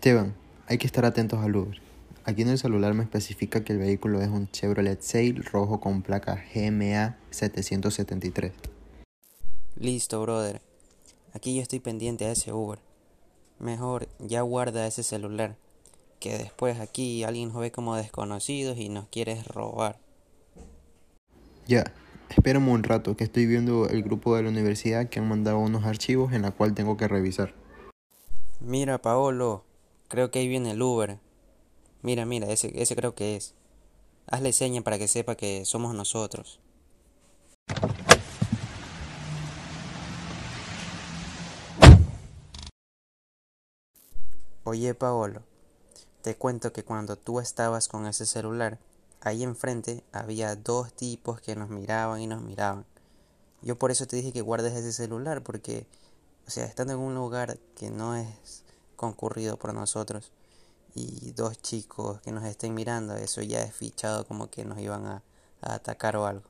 Esteban, 0.00 0.34
hay 0.66 0.78
que 0.78 0.86
estar 0.86 1.04
atentos 1.04 1.40
al 1.40 1.54
Uber. 1.54 1.78
Aquí 2.24 2.40
en 2.40 2.48
el 2.48 2.56
celular 2.56 2.94
me 2.94 3.02
especifica 3.02 3.64
que 3.64 3.74
el 3.74 3.80
vehículo 3.80 4.22
es 4.22 4.28
un 4.28 4.50
Chevrolet 4.50 5.02
Sail 5.02 5.44
rojo 5.44 5.78
con 5.78 6.00
placa 6.00 6.42
GMA 6.54 7.18
773. 7.28 8.50
Listo, 9.76 10.22
brother. 10.22 10.62
Aquí 11.34 11.54
yo 11.54 11.60
estoy 11.60 11.80
pendiente 11.80 12.24
a 12.24 12.32
ese 12.32 12.50
Uber. 12.50 12.78
Mejor 13.58 14.08
ya 14.18 14.40
guarda 14.40 14.86
ese 14.86 15.02
celular, 15.02 15.56
que 16.18 16.38
después 16.38 16.80
aquí 16.80 17.22
alguien 17.22 17.48
nos 17.48 17.60
ve 17.60 17.70
como 17.70 17.94
desconocidos 17.94 18.78
y 18.78 18.88
nos 18.88 19.06
quiere 19.08 19.42
robar. 19.42 19.98
Ya, 21.66 21.84
espérame 22.30 22.68
un 22.68 22.84
rato 22.84 23.18
que 23.18 23.24
estoy 23.24 23.44
viendo 23.44 23.86
el 23.86 24.02
grupo 24.02 24.34
de 24.34 24.44
la 24.44 24.48
universidad 24.48 25.10
que 25.10 25.18
han 25.18 25.28
mandado 25.28 25.58
unos 25.58 25.84
archivos 25.84 26.32
en 26.32 26.40
la 26.40 26.52
cual 26.52 26.72
tengo 26.72 26.96
que 26.96 27.06
revisar. 27.06 27.52
Mira, 28.60 28.96
Paolo, 29.02 29.64
creo 30.10 30.32
que 30.32 30.40
ahí 30.40 30.48
viene 30.48 30.72
el 30.72 30.82
Uber. 30.82 31.18
Mira, 32.02 32.26
mira, 32.26 32.48
ese, 32.48 32.72
ese 32.74 32.96
creo 32.96 33.14
que 33.14 33.36
es. 33.36 33.54
Hazle 34.26 34.52
seña 34.52 34.82
para 34.82 34.98
que 34.98 35.08
sepa 35.08 35.36
que 35.36 35.64
somos 35.64 35.94
nosotros. 35.94 36.60
Oye, 44.64 44.94
Paolo, 44.94 45.42
te 46.22 46.34
cuento 46.36 46.72
que 46.72 46.84
cuando 46.84 47.16
tú 47.16 47.40
estabas 47.40 47.88
con 47.88 48.06
ese 48.06 48.26
celular, 48.26 48.78
ahí 49.20 49.42
enfrente 49.42 50.02
había 50.12 50.56
dos 50.56 50.92
tipos 50.92 51.40
que 51.40 51.54
nos 51.54 51.70
miraban 51.70 52.20
y 52.20 52.26
nos 52.26 52.42
miraban. 52.42 52.84
Yo 53.62 53.78
por 53.78 53.90
eso 53.90 54.06
te 54.06 54.16
dije 54.16 54.32
que 54.32 54.42
guardes 54.42 54.74
ese 54.74 54.92
celular, 54.92 55.42
porque, 55.42 55.86
o 56.46 56.50
sea, 56.50 56.64
estando 56.64 56.94
en 56.94 56.98
un 56.98 57.14
lugar 57.14 57.58
que 57.76 57.90
no 57.90 58.16
es 58.16 58.64
concurrido 59.00 59.56
por 59.56 59.72
nosotros 59.72 60.30
y 60.94 61.32
dos 61.32 61.60
chicos 61.62 62.20
que 62.20 62.32
nos 62.32 62.44
estén 62.44 62.74
mirando, 62.74 63.16
eso 63.16 63.40
ya 63.40 63.62
es 63.62 63.74
fichado 63.74 64.26
como 64.26 64.50
que 64.50 64.66
nos 64.66 64.78
iban 64.78 65.06
a, 65.06 65.22
atacar 65.62 66.16
o 66.16 66.26
algo. 66.26 66.44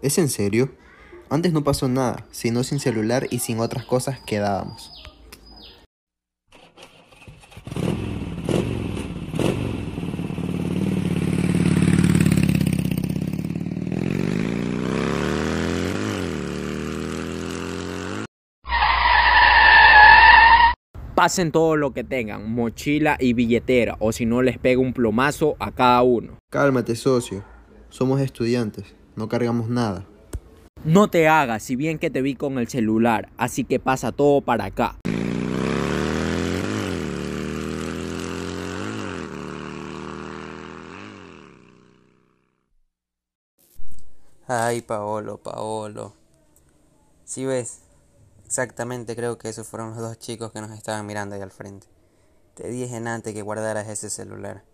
¿Es 0.00 0.16
en 0.16 0.30
serio? 0.30 0.70
Antes 1.28 1.52
no 1.52 1.62
pasó 1.62 1.86
nada, 1.88 2.26
sino 2.30 2.64
sin 2.64 2.80
celular 2.80 3.26
y 3.30 3.40
sin 3.40 3.60
otras 3.60 3.84
cosas 3.84 4.20
quedábamos. 4.26 4.97
Pasen 21.18 21.50
todo 21.50 21.74
lo 21.74 21.90
que 21.90 22.04
tengan, 22.04 22.48
mochila 22.48 23.16
y 23.18 23.32
billetera, 23.32 23.96
o 23.98 24.12
si 24.12 24.24
no 24.24 24.40
les 24.40 24.56
pega 24.56 24.80
un 24.80 24.92
plomazo 24.92 25.56
a 25.58 25.72
cada 25.72 26.00
uno. 26.02 26.38
Cálmate, 26.48 26.94
socio. 26.94 27.42
Somos 27.88 28.20
estudiantes, 28.20 28.94
no 29.16 29.28
cargamos 29.28 29.68
nada. 29.68 30.06
No 30.84 31.10
te 31.10 31.26
hagas, 31.26 31.64
si 31.64 31.74
bien 31.74 31.98
que 31.98 32.08
te 32.08 32.22
vi 32.22 32.36
con 32.36 32.56
el 32.60 32.68
celular, 32.68 33.30
así 33.36 33.64
que 33.64 33.80
pasa 33.80 34.12
todo 34.12 34.42
para 34.42 34.66
acá. 34.66 34.94
Ay, 44.46 44.82
Paolo, 44.82 45.38
Paolo. 45.38 46.14
Si 47.24 47.44
ves, 47.44 47.87
exactamente 48.48 49.14
creo 49.14 49.36
que 49.36 49.50
esos 49.50 49.68
fueron 49.68 49.90
los 49.90 49.98
dos 49.98 50.18
chicos 50.18 50.52
que 50.52 50.62
nos 50.62 50.70
estaban 50.70 51.04
mirando 51.04 51.34
ahí 51.34 51.42
al 51.42 51.50
frente. 51.50 51.86
Te 52.54 52.66
dije 52.66 52.96
antes 52.96 53.34
que 53.34 53.42
guardaras 53.42 53.86
ese 53.88 54.08
celular. 54.08 54.64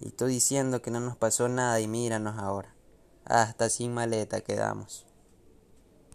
Y 0.00 0.08
estoy 0.08 0.32
diciendo 0.32 0.80
que 0.80 0.90
no 0.90 0.98
nos 0.98 1.18
pasó 1.18 1.46
nada 1.50 1.78
y 1.78 1.88
míranos 1.88 2.38
ahora. 2.38 2.74
Hasta 3.26 3.68
sin 3.68 3.92
maleta 3.92 4.40
quedamos. 4.40 5.06